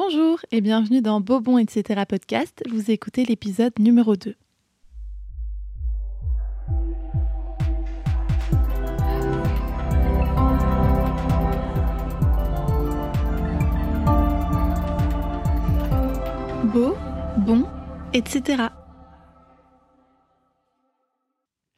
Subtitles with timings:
[0.00, 2.02] Bonjour et bienvenue dans Bobon etc.
[2.08, 2.62] podcast.
[2.70, 4.36] Vous écoutez l'épisode numéro 2.
[16.72, 16.94] Beau,
[17.38, 17.66] bon,
[18.12, 18.68] etc.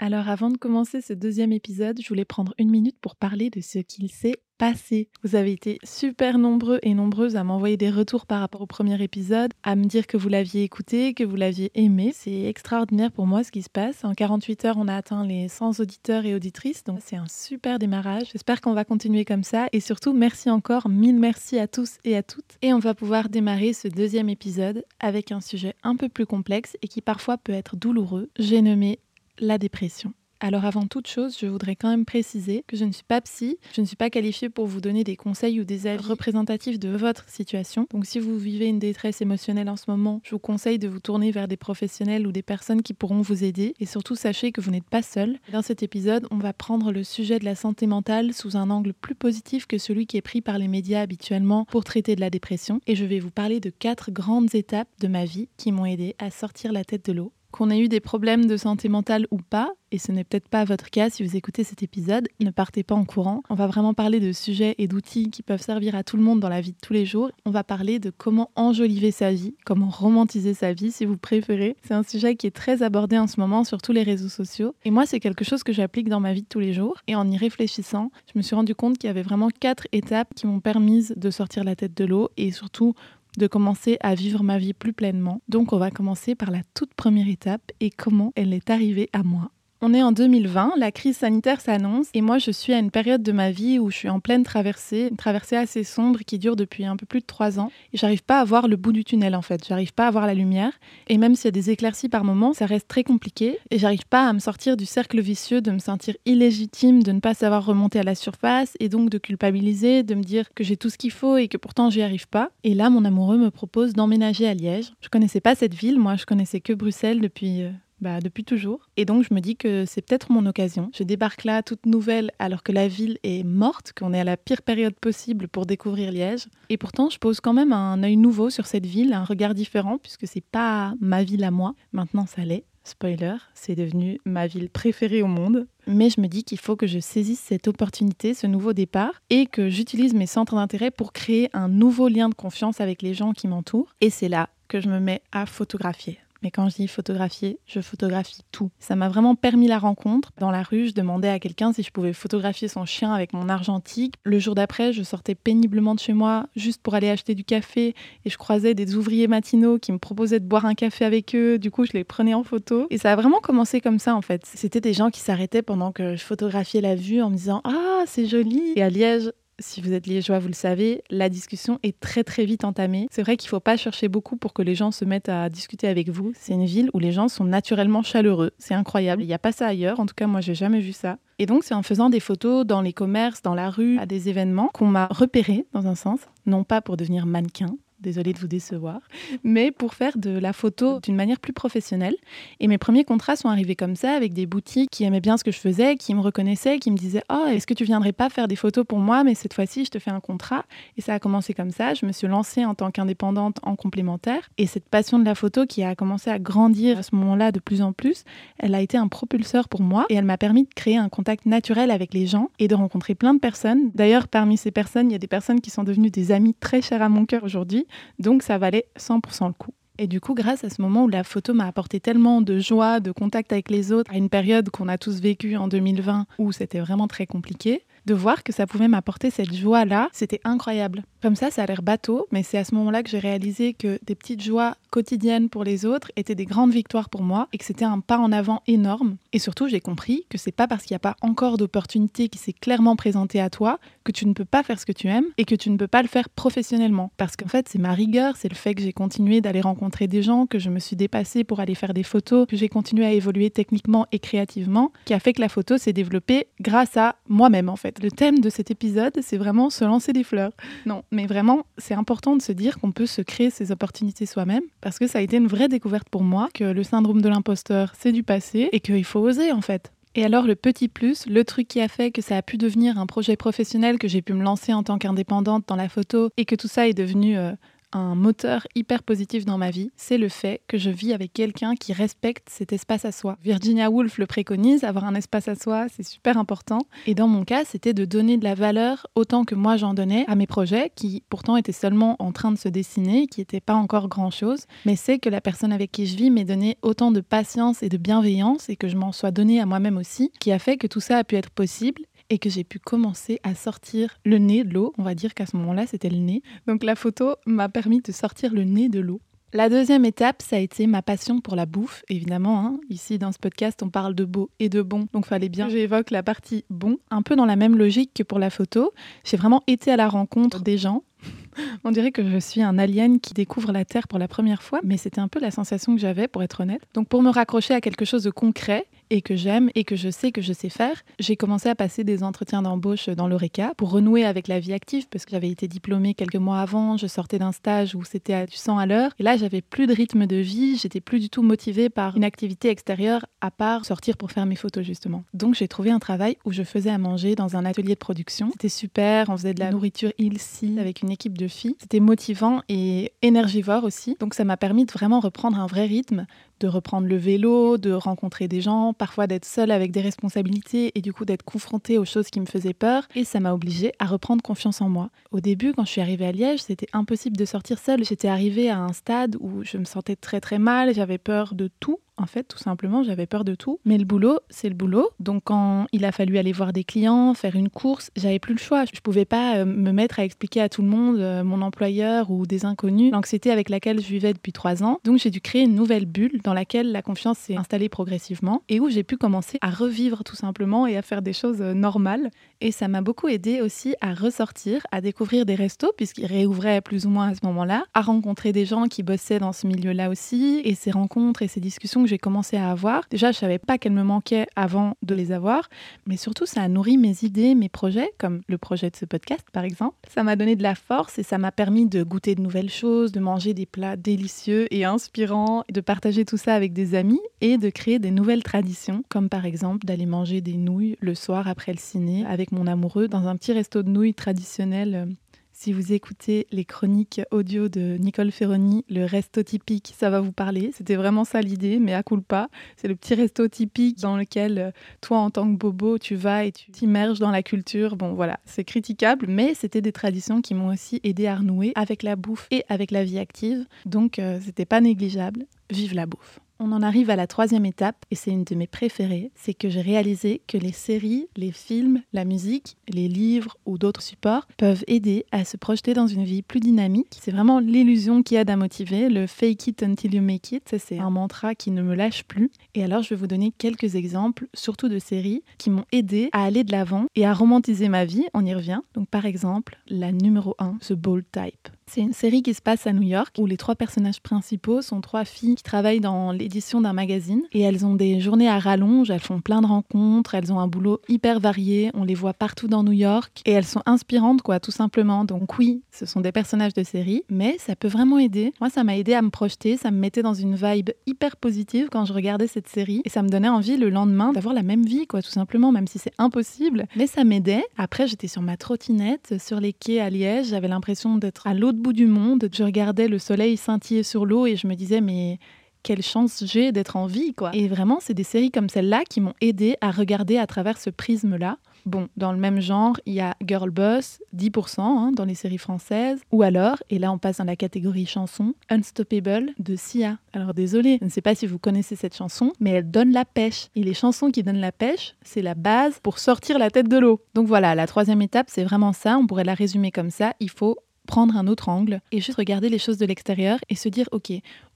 [0.02, 3.60] Alors avant de commencer ce deuxième épisode, je voulais prendre une minute pour parler de
[3.60, 5.10] ce qu'il s'est passé.
[5.22, 9.02] Vous avez été super nombreux et nombreuses à m'envoyer des retours par rapport au premier
[9.02, 12.12] épisode, à me dire que vous l'aviez écouté, que vous l'aviez aimé.
[12.14, 14.02] C'est extraordinaire pour moi ce qui se passe.
[14.02, 17.78] En 48 heures, on a atteint les 100 auditeurs et auditrices, donc c'est un super
[17.78, 18.28] démarrage.
[18.32, 22.16] J'espère qu'on va continuer comme ça et surtout merci encore, mille merci à tous et
[22.16, 22.56] à toutes.
[22.62, 26.78] Et on va pouvoir démarrer ce deuxième épisode avec un sujet un peu plus complexe
[26.80, 28.30] et qui parfois peut être douloureux.
[28.38, 28.98] J'ai nommé
[29.40, 30.12] la dépression.
[30.42, 33.58] Alors avant toute chose, je voudrais quand même préciser que je ne suis pas psy,
[33.74, 36.88] je ne suis pas qualifiée pour vous donner des conseils ou des avis représentatifs de
[36.88, 37.86] votre situation.
[37.90, 40.98] Donc si vous vivez une détresse émotionnelle en ce moment, je vous conseille de vous
[40.98, 43.74] tourner vers des professionnels ou des personnes qui pourront vous aider.
[43.80, 45.38] Et surtout, sachez que vous n'êtes pas seul.
[45.52, 48.94] Dans cet épisode, on va prendre le sujet de la santé mentale sous un angle
[48.94, 52.30] plus positif que celui qui est pris par les médias habituellement pour traiter de la
[52.30, 52.80] dépression.
[52.86, 56.14] Et je vais vous parler de quatre grandes étapes de ma vie qui m'ont aidé
[56.18, 59.38] à sortir la tête de l'eau qu'on ait eu des problèmes de santé mentale ou
[59.38, 62.84] pas, et ce n'est peut-être pas votre cas si vous écoutez cet épisode, ne partez
[62.84, 63.42] pas en courant.
[63.50, 66.38] On va vraiment parler de sujets et d'outils qui peuvent servir à tout le monde
[66.38, 67.30] dans la vie de tous les jours.
[67.44, 71.76] On va parler de comment enjoliver sa vie, comment romantiser sa vie si vous préférez.
[71.82, 74.74] C'est un sujet qui est très abordé en ce moment sur tous les réseaux sociaux.
[74.84, 76.98] Et moi, c'est quelque chose que j'applique dans ma vie de tous les jours.
[77.08, 80.34] Et en y réfléchissant, je me suis rendu compte qu'il y avait vraiment quatre étapes
[80.34, 82.94] qui m'ont permis de sortir la tête de l'eau et surtout
[83.38, 85.40] de commencer à vivre ma vie plus pleinement.
[85.48, 89.22] Donc on va commencer par la toute première étape et comment elle est arrivée à
[89.22, 89.50] moi.
[89.82, 93.22] On est en 2020, la crise sanitaire s'annonce et moi je suis à une période
[93.22, 96.54] de ma vie où je suis en pleine traversée, une traversée assez sombre qui dure
[96.54, 99.04] depuis un peu plus de trois ans et j'arrive pas à voir le bout du
[99.04, 100.78] tunnel en fait, j'arrive pas à voir la lumière
[101.08, 104.06] et même s'il y a des éclaircies par moments, ça reste très compliqué et j'arrive
[104.06, 107.64] pas à me sortir du cercle vicieux de me sentir illégitime, de ne pas savoir
[107.64, 110.98] remonter à la surface et donc de culpabiliser, de me dire que j'ai tout ce
[110.98, 112.50] qu'il faut et que pourtant j'y arrive pas.
[112.64, 114.92] Et là mon amoureux me propose d'emménager à Liège.
[115.00, 118.88] Je connaissais pas cette ville, moi je connaissais que Bruxelles depuis euh, bah, depuis toujours.
[118.96, 120.90] Et donc, je me dis que c'est peut-être mon occasion.
[120.94, 124.36] Je débarque là toute nouvelle alors que la ville est morte, qu'on est à la
[124.36, 126.46] pire période possible pour découvrir Liège.
[126.68, 129.98] Et pourtant, je pose quand même un œil nouveau sur cette ville, un regard différent,
[129.98, 131.74] puisque c'est pas ma ville à moi.
[131.92, 132.64] Maintenant, ça l'est.
[132.82, 135.66] Spoiler, c'est devenu ma ville préférée au monde.
[135.86, 139.46] Mais je me dis qu'il faut que je saisisse cette opportunité, ce nouveau départ, et
[139.46, 143.32] que j'utilise mes centres d'intérêt pour créer un nouveau lien de confiance avec les gens
[143.32, 143.94] qui m'entourent.
[144.00, 146.18] Et c'est là que je me mets à photographier.
[146.42, 148.70] Mais quand je dis photographier, je photographie tout.
[148.78, 150.32] Ça m'a vraiment permis la rencontre.
[150.38, 153.48] Dans la rue, je demandais à quelqu'un si je pouvais photographier son chien avec mon
[153.48, 154.14] argentique.
[154.24, 157.94] Le jour d'après, je sortais péniblement de chez moi juste pour aller acheter du café
[158.24, 161.58] et je croisais des ouvriers matinaux qui me proposaient de boire un café avec eux.
[161.58, 162.86] Du coup, je les prenais en photo.
[162.90, 164.42] Et ça a vraiment commencé comme ça en fait.
[164.46, 168.04] C'était des gens qui s'arrêtaient pendant que je photographiais la vue en me disant Ah,
[168.06, 168.72] c'est joli.
[168.76, 172.44] Et à Liège, si vous êtes liégeois, vous le savez, la discussion est très très
[172.44, 173.06] vite entamée.
[173.10, 175.48] C'est vrai qu'il ne faut pas chercher beaucoup pour que les gens se mettent à
[175.48, 176.32] discuter avec vous.
[176.34, 178.50] C'est une ville où les gens sont naturellement chaleureux.
[178.58, 179.22] C'est incroyable.
[179.22, 180.00] Il n'y a pas ça ailleurs.
[180.00, 181.18] En tout cas, moi, j'ai jamais vu ça.
[181.38, 184.28] Et donc, c'est en faisant des photos dans les commerces, dans la rue, à des
[184.28, 186.20] événements, qu'on m'a repéré dans un sens.
[186.46, 189.00] Non pas pour devenir mannequin, désolée de vous décevoir,
[189.44, 192.14] mais pour faire de la photo d'une manière plus professionnelle.
[192.60, 195.44] Et mes premiers contrats sont arrivés comme ça, avec des boutiques qui aimaient bien ce
[195.44, 198.28] que je faisais, qui me reconnaissaient, qui me disaient Oh, est-ce que tu viendrais pas
[198.30, 200.64] faire des photos pour moi, mais cette fois-ci, je te fais un contrat
[200.96, 201.94] Et ça a commencé comme ça.
[201.94, 204.48] Je me suis lancée en tant qu'indépendante en complémentaire.
[204.58, 207.60] Et cette passion de la photo qui a commencé à grandir à ce moment-là de
[207.60, 208.24] plus en plus,
[208.58, 211.46] elle a été un propulseur pour moi et elle m'a permis de créer un contact
[211.46, 213.90] naturel avec les gens et de rencontrer plein de personnes.
[213.94, 216.82] D'ailleurs, parmi ces personnes, il y a des personnes qui sont devenues des amis très
[216.82, 217.86] chers à mon cœur aujourd'hui.
[218.18, 219.72] Donc ça valait 100% le coup.
[219.98, 223.00] Et du coup, grâce à ce moment où la photo m'a apporté tellement de joie,
[223.00, 226.52] de contact avec les autres, à une période qu'on a tous vécue en 2020 où
[226.52, 231.04] c'était vraiment très compliqué, de voir que ça pouvait m'apporter cette joie-là, c'était incroyable.
[231.22, 233.98] Comme ça, ça a l'air bateau, mais c'est à ce moment-là que j'ai réalisé que
[234.02, 237.64] des petites joies quotidiennes pour les autres étaient des grandes victoires pour moi et que
[237.64, 239.16] c'était un pas en avant énorme.
[239.32, 242.38] Et surtout, j'ai compris que c'est pas parce qu'il n'y a pas encore d'opportunité qui
[242.38, 243.78] s'est clairement présentée à toi
[244.10, 245.86] que tu ne peux pas faire ce que tu aimes et que tu ne peux
[245.86, 247.12] pas le faire professionnellement.
[247.16, 250.22] Parce qu'en fait, c'est ma rigueur, c'est le fait que j'ai continué d'aller rencontrer des
[250.22, 253.12] gens, que je me suis dépassée pour aller faire des photos, que j'ai continué à
[253.12, 257.68] évoluer techniquement et créativement, qui a fait que la photo s'est développée grâce à moi-même
[257.68, 258.02] en fait.
[258.02, 260.52] Le thème de cet épisode, c'est vraiment se lancer des fleurs.
[260.86, 264.62] Non, mais vraiment, c'est important de se dire qu'on peut se créer ces opportunités soi-même
[264.80, 267.92] parce que ça a été une vraie découverte pour moi que le syndrome de l'imposteur,
[267.98, 269.92] c'est du passé et qu'il faut oser en fait.
[270.14, 272.98] Et alors le petit plus, le truc qui a fait que ça a pu devenir
[272.98, 276.44] un projet professionnel, que j'ai pu me lancer en tant qu'indépendante dans la photo et
[276.44, 277.52] que tout ça est devenu euh,
[277.92, 281.74] un moteur hyper positif dans ma vie, c'est le fait que je vis avec quelqu'un
[281.74, 283.36] qui respecte cet espace à soi.
[283.42, 286.80] Virginia Woolf le préconise, avoir un espace à soi, c'est super important.
[287.06, 290.24] Et dans mon cas, c'était de donner de la valeur autant que moi j'en donnais
[290.28, 293.74] à mes projets, qui pourtant étaient seulement en train de se dessiner, qui n'étaient pas
[293.74, 294.66] encore grand-chose.
[294.86, 297.88] Mais c'est que la personne avec qui je vis m'ait donné autant de patience et
[297.88, 300.86] de bienveillance et que je m'en sois donné à moi-même aussi, qui a fait que
[300.86, 304.64] tout ça a pu être possible et que j'ai pu commencer à sortir le nez
[304.64, 304.94] de l'eau.
[304.96, 306.42] On va dire qu'à ce moment-là, c'était le nez.
[306.66, 309.20] Donc la photo m'a permis de sortir le nez de l'eau.
[309.52, 312.64] La deuxième étape, ça a été ma passion pour la bouffe, évidemment.
[312.64, 312.80] Hein.
[312.88, 315.72] Ici, dans ce podcast, on parle de beau et de bon, donc fallait bien que
[315.72, 318.92] j'évoque la partie bon, un peu dans la même logique que pour la photo.
[319.24, 321.02] J'ai vraiment été à la rencontre des gens.
[321.84, 324.78] On dirait que je suis un alien qui découvre la Terre pour la première fois,
[324.84, 326.82] mais c'était un peu la sensation que j'avais, pour être honnête.
[326.94, 330.08] Donc pour me raccrocher à quelque chose de concret, et que j'aime et que je
[330.10, 333.90] sais que je sais faire, j'ai commencé à passer des entretiens d'embauche dans l'ORECA pour
[333.90, 337.38] renouer avec la vie active parce que j'avais été diplômée quelques mois avant, je sortais
[337.38, 340.26] d'un stage où c'était à du 100 à l'heure et là j'avais plus de rythme
[340.26, 344.30] de vie, j'étais plus du tout motivée par une activité extérieure à part sortir pour
[344.30, 345.24] faire mes photos justement.
[345.34, 348.50] Donc j'ai trouvé un travail où je faisais à manger dans un atelier de production.
[348.52, 351.76] C'était super, on faisait de la nourriture ici avec une équipe de filles.
[351.80, 354.16] C'était motivant et énergivore aussi.
[354.20, 356.26] Donc ça m'a permis de vraiment reprendre un vrai rythme
[356.60, 361.00] de reprendre le vélo, de rencontrer des gens, parfois d'être seule avec des responsabilités et
[361.00, 363.08] du coup d'être confrontée aux choses qui me faisaient peur.
[363.14, 365.10] Et ça m'a obligée à reprendre confiance en moi.
[365.32, 368.04] Au début, quand je suis arrivée à Liège, c'était impossible de sortir seule.
[368.04, 371.70] J'étais arrivée à un stade où je me sentais très très mal, j'avais peur de
[371.80, 373.80] tout en fait, tout simplement, j'avais peur de tout.
[373.84, 375.08] Mais le boulot, c'est le boulot.
[375.20, 378.58] Donc, quand il a fallu aller voir des clients, faire une course, j'avais plus le
[378.58, 378.84] choix.
[378.84, 382.30] Je pouvais pas euh, me mettre à expliquer à tout le monde, euh, mon employeur
[382.30, 385.00] ou des inconnus, l'anxiété avec laquelle je vivais depuis trois ans.
[385.04, 388.80] Donc, j'ai dû créer une nouvelle bulle dans laquelle la confiance s'est installée progressivement et
[388.80, 392.30] où j'ai pu commencer à revivre tout simplement et à faire des choses euh, normales.
[392.60, 397.06] Et ça m'a beaucoup aidé aussi à ressortir, à découvrir des restos, puisqu'ils réouvraient plus
[397.06, 400.60] ou moins à ce moment-là, à rencontrer des gens qui bossaient dans ce milieu-là aussi.
[400.64, 403.78] Et ces rencontres et ces discussions que j'ai commencé à avoir, déjà, je savais pas
[403.78, 405.68] qu'elles me manquaient avant de les avoir,
[406.06, 409.46] mais surtout, ça a nourri mes idées, mes projets, comme le projet de ce podcast,
[409.52, 409.96] par exemple.
[410.12, 413.12] Ça m'a donné de la force et ça m'a permis de goûter de nouvelles choses,
[413.12, 417.58] de manger des plats délicieux et inspirants, de partager tout ça avec des amis et
[417.58, 421.72] de créer des nouvelles traditions, comme par exemple d'aller manger des nouilles le soir après
[421.72, 425.14] le ciné avec mon amoureux dans un petit resto de nouilles traditionnel.
[425.62, 430.32] Si vous écoutez les chroniques audio de Nicole Ferroni, le resto typique, ça va vous
[430.32, 430.70] parler.
[430.72, 432.48] C'était vraiment ça l'idée, mais à pas.
[432.78, 434.70] C'est le petit resto typique dans lequel euh,
[435.02, 437.96] toi, en tant que bobo, tu vas et tu t'immerges dans la culture.
[437.96, 442.04] Bon, voilà, c'est critiquable, mais c'était des traditions qui m'ont aussi aidé à renouer avec
[442.04, 443.66] la bouffe et avec la vie active.
[443.84, 445.44] Donc, euh, c'était pas négligeable.
[445.68, 446.40] Vive la bouffe.
[446.62, 449.70] On en arrive à la troisième étape, et c'est une de mes préférées, c'est que
[449.70, 454.84] j'ai réalisé que les séries, les films, la musique, les livres ou d'autres supports peuvent
[454.86, 457.18] aider à se projeter dans une vie plus dynamique.
[457.22, 460.98] C'est vraiment l'illusion qui aide à motiver, le fake it until you make it, c'est
[460.98, 462.50] un mantra qui ne me lâche plus.
[462.74, 466.44] Et alors je vais vous donner quelques exemples, surtout de séries, qui m'ont aidé à
[466.44, 468.80] aller de l'avant et à romantiser ma vie, on y revient.
[468.92, 471.70] Donc par exemple, la numéro 1, The Bold Type.
[471.92, 475.00] C'est une série qui se passe à New York où les trois personnages principaux sont
[475.00, 479.10] trois filles qui travaillent dans l'édition d'un magazine et elles ont des journées à rallonge,
[479.10, 482.68] elles font plein de rencontres, elles ont un boulot hyper varié, on les voit partout
[482.68, 485.24] dans New York et elles sont inspirantes quoi tout simplement.
[485.24, 488.52] Donc oui, ce sont des personnages de série, mais ça peut vraiment aider.
[488.60, 491.88] Moi ça m'a aidé à me projeter, ça me mettait dans une vibe hyper positive
[491.90, 494.84] quand je regardais cette série et ça me donnait envie le lendemain d'avoir la même
[494.84, 497.64] vie quoi tout simplement même si c'est impossible, mais ça m'aidait.
[497.76, 501.79] Après j'étais sur ma trottinette sur les quais à Liège, j'avais l'impression d'être à l'autre
[501.80, 502.48] bout du monde.
[502.52, 505.38] Je regardais le soleil scintiller sur l'eau et je me disais, mais
[505.82, 507.50] quelle chance j'ai d'être en vie, quoi.
[507.54, 510.90] Et vraiment, c'est des séries comme celle-là qui m'ont aidé à regarder à travers ce
[510.90, 511.58] prisme-là.
[511.86, 515.56] Bon, dans le même genre, il y a Girl Boss, 10% hein, dans les séries
[515.56, 516.20] françaises.
[516.30, 520.18] Ou alors, et là on passe dans la catégorie chanson, Unstoppable de Sia.
[520.34, 523.24] Alors désolé, je ne sais pas si vous connaissez cette chanson, mais elle donne la
[523.24, 523.68] pêche.
[523.76, 526.98] Et les chansons qui donnent la pêche, c'est la base pour sortir la tête de
[526.98, 527.22] l'eau.
[527.34, 529.16] Donc voilà, la troisième étape, c'est vraiment ça.
[529.16, 530.34] On pourrait la résumer comme ça.
[530.38, 530.76] Il faut
[531.10, 534.30] prendre un autre angle et juste regarder les choses de l'extérieur et se dire, ok,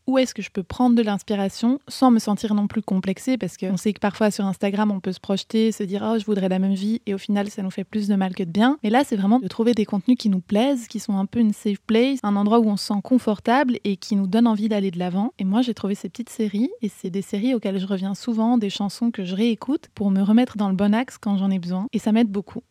[0.09, 3.57] où est-ce que je peux prendre de l'inspiration sans me sentir non plus complexée parce
[3.57, 6.49] qu'on sait que parfois sur Instagram on peut se projeter, se dire oh je voudrais
[6.49, 8.79] la même vie et au final ça nous fait plus de mal que de bien.
[8.83, 11.39] Mais là c'est vraiment de trouver des contenus qui nous plaisent, qui sont un peu
[11.39, 14.69] une safe place, un endroit où on se sent confortable et qui nous donne envie
[14.69, 15.33] d'aller de l'avant.
[15.39, 18.59] Et moi j'ai trouvé ces petites séries et c'est des séries auxquelles je reviens souvent,
[18.59, 21.61] des chansons que je réécoute pour me remettre dans le bon axe quand j'en ai
[21.61, 22.63] besoin et ça m'aide beaucoup.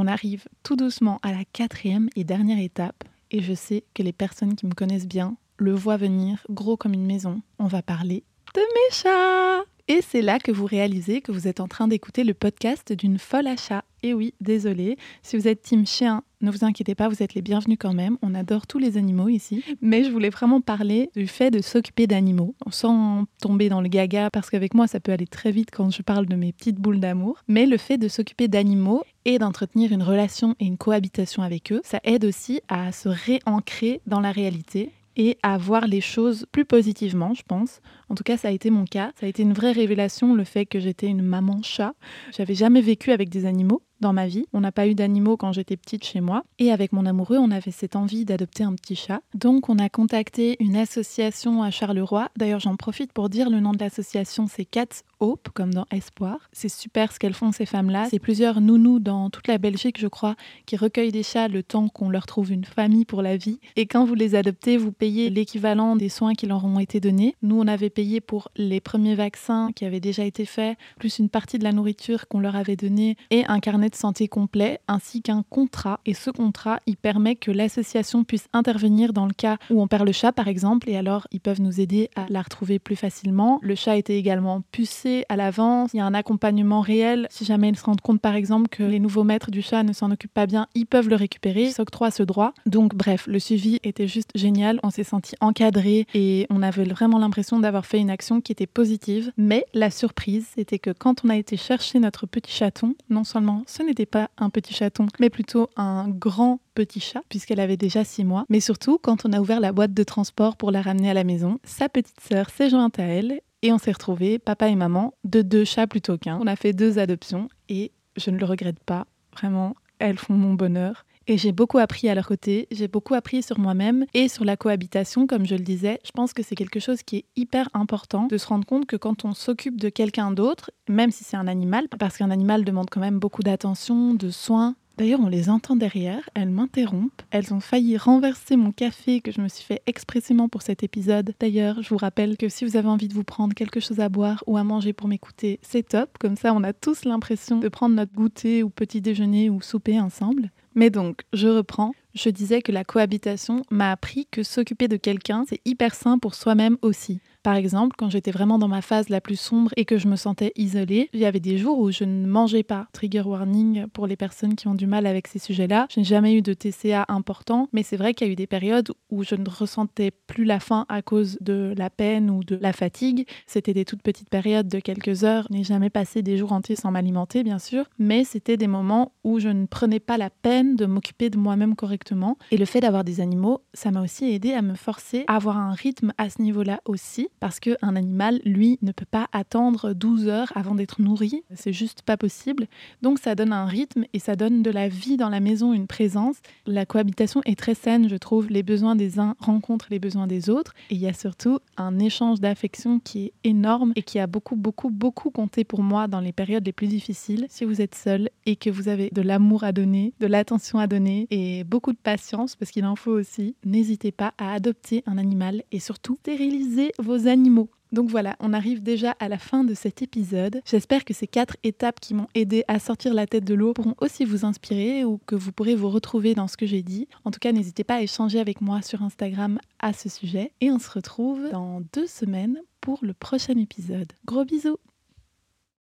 [0.00, 3.02] On arrive tout doucement à la quatrième et dernière étape,
[3.32, 6.94] et je sais que les personnes qui me connaissent bien le voient venir gros comme
[6.94, 7.42] une maison.
[7.58, 8.22] On va parler
[8.54, 12.22] de mes chats Et c'est là que vous réalisez que vous êtes en train d'écouter
[12.22, 13.82] le podcast d'une folle à chat.
[14.04, 17.42] Et oui, désolé, si vous êtes team chien, ne vous inquiétez pas, vous êtes les
[17.42, 18.16] bienvenus quand même.
[18.22, 19.64] On adore tous les animaux ici.
[19.80, 24.30] Mais je voulais vraiment parler du fait de s'occuper d'animaux, sans tomber dans le gaga,
[24.30, 27.00] parce qu'avec moi, ça peut aller très vite quand je parle de mes petites boules
[27.00, 27.42] d'amour.
[27.48, 31.82] Mais le fait de s'occuper d'animaux et d'entretenir une relation et une cohabitation avec eux,
[31.84, 36.64] ça aide aussi à se réancrer dans la réalité et à voir les choses plus
[36.64, 37.82] positivement, je pense.
[38.08, 39.12] En tout cas, ça a été mon cas.
[39.18, 41.94] Ça a été une vraie révélation, le fait que j'étais une maman chat.
[42.36, 44.46] J'avais jamais vécu avec des animaux dans ma vie.
[44.52, 46.44] On n'a pas eu d'animaux quand j'étais petite chez moi.
[46.58, 49.20] Et avec mon amoureux, on avait cette envie d'adopter un petit chat.
[49.34, 52.28] Donc on a contacté une association à Charleroi.
[52.36, 56.48] D'ailleurs, j'en profite pour dire le nom de l'association, c'est Cats Hope, comme dans Espoir.
[56.52, 58.06] C'est super ce qu'elles font, ces femmes-là.
[58.08, 60.36] C'est plusieurs nounous dans toute la Belgique, je crois,
[60.66, 63.58] qui recueillent des chats le temps qu'on leur trouve une famille pour la vie.
[63.76, 67.34] Et quand vous les adoptez, vous payez l'équivalent des soins qui leur ont été donnés.
[67.42, 71.28] Nous, on avait payé pour les premiers vaccins qui avaient déjà été faits, plus une
[71.28, 75.20] partie de la nourriture qu'on leur avait donnée et un carnet de santé complet, ainsi
[75.20, 75.98] qu'un contrat.
[76.06, 80.06] Et ce contrat, il permet que l'association puisse intervenir dans le cas où on perd
[80.06, 83.58] le chat, par exemple, et alors ils peuvent nous aider à la retrouver plus facilement.
[83.62, 87.26] Le chat était également pucé à l'avance, il y a un accompagnement réel.
[87.30, 89.92] Si jamais ils se rendent compte, par exemple, que les nouveaux maîtres du chat ne
[89.92, 92.54] s'en occupent pas bien, ils peuvent le récupérer, ils s'octroient ce droit.
[92.64, 94.78] Donc, bref, le suivi était juste génial.
[94.84, 98.66] On s'est senti encadré et on avait vraiment l'impression d'avoir fait une action qui était
[98.66, 99.32] positive.
[99.36, 103.64] Mais la surprise, c'était que quand on a été chercher notre petit chaton, non seulement
[103.66, 108.04] ce n'était pas un petit chaton, mais plutôt un grand petit chat, puisqu'elle avait déjà
[108.04, 108.44] six mois.
[108.48, 111.24] Mais surtout, quand on a ouvert la boîte de transport pour la ramener à la
[111.24, 115.14] maison, sa petite sœur s'est jointe à elle et on s'est retrouvés, papa et maman,
[115.24, 116.38] de deux chats plutôt qu'un.
[116.40, 119.06] On a fait deux adoptions et je ne le regrette pas.
[119.32, 121.04] Vraiment, elles font mon bonheur.
[121.30, 124.56] Et j'ai beaucoup appris à leur côté, j'ai beaucoup appris sur moi-même et sur la
[124.56, 126.00] cohabitation, comme je le disais.
[126.02, 128.96] Je pense que c'est quelque chose qui est hyper important de se rendre compte que
[128.96, 132.88] quand on s'occupe de quelqu'un d'autre, même si c'est un animal, parce qu'un animal demande
[132.88, 137.22] quand même beaucoup d'attention, de soins, D'ailleurs, on les entend derrière, elles m'interrompent.
[137.30, 141.34] Elles ont failli renverser mon café que je me suis fait expressément pour cet épisode.
[141.38, 144.08] D'ailleurs, je vous rappelle que si vous avez envie de vous prendre quelque chose à
[144.08, 146.18] boire ou à manger pour m'écouter, c'est top.
[146.18, 150.00] Comme ça, on a tous l'impression de prendre notre goûter ou petit déjeuner ou souper
[150.00, 150.50] ensemble.
[150.78, 151.92] Mais donc, je reprends.
[152.14, 156.36] Je disais que la cohabitation m'a appris que s'occuper de quelqu'un, c'est hyper sain pour
[156.36, 157.20] soi-même aussi.
[157.48, 160.16] Par exemple, quand j'étais vraiment dans ma phase la plus sombre et que je me
[160.16, 162.88] sentais isolée, il y avait des jours où je ne mangeais pas.
[162.92, 165.86] Trigger warning pour les personnes qui ont du mal avec ces sujets-là.
[165.90, 168.46] Je n'ai jamais eu de TCA important, mais c'est vrai qu'il y a eu des
[168.46, 172.54] périodes où je ne ressentais plus la faim à cause de la peine ou de
[172.54, 173.26] la fatigue.
[173.46, 175.46] C'était des toutes petites périodes de quelques heures.
[175.48, 179.12] Je n'ai jamais passé des jours entiers sans m'alimenter, bien sûr, mais c'était des moments
[179.24, 182.36] où je ne prenais pas la peine de m'occuper de moi-même correctement.
[182.50, 185.56] Et le fait d'avoir des animaux, ça m'a aussi aidé à me forcer à avoir
[185.56, 190.28] un rythme à ce niveau-là aussi parce qu'un animal, lui, ne peut pas attendre 12
[190.28, 191.42] heures avant d'être nourri.
[191.54, 192.66] C'est juste pas possible.
[193.02, 195.86] Donc ça donne un rythme et ça donne de la vie dans la maison, une
[195.86, 196.36] présence.
[196.66, 198.48] La cohabitation est très saine, je trouve.
[198.48, 200.74] Les besoins des uns rencontrent les besoins des autres.
[200.90, 204.56] Et il y a surtout un échange d'affection qui est énorme et qui a beaucoup,
[204.56, 207.46] beaucoup, beaucoup compté pour moi dans les périodes les plus difficiles.
[207.48, 210.86] Si vous êtes seul et que vous avez de l'amour à donner, de l'attention à
[210.86, 215.18] donner et beaucoup de patience, parce qu'il en faut aussi, n'hésitez pas à adopter un
[215.18, 217.70] animal et surtout stériliser vos animaux.
[217.90, 220.60] Donc voilà, on arrive déjà à la fin de cet épisode.
[220.66, 223.94] J'espère que ces quatre étapes qui m'ont aidé à sortir la tête de l'eau pourront
[224.00, 227.08] aussi vous inspirer ou que vous pourrez vous retrouver dans ce que j'ai dit.
[227.24, 230.52] En tout cas, n'hésitez pas à échanger avec moi sur Instagram à ce sujet.
[230.60, 234.12] Et on se retrouve dans deux semaines pour le prochain épisode.
[234.26, 234.78] Gros bisous